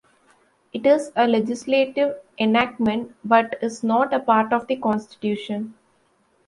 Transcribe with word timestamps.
It 0.73 0.83
is 0.87 1.11
a 1.15 1.27
legislative 1.27 2.15
enactment 2.39 3.15
but 3.23 3.59
is 3.61 3.83
not 3.83 4.11
a 4.15 4.19
part 4.19 4.51
of 4.51 4.65
the 4.65 4.77
Constitution. 4.77 5.75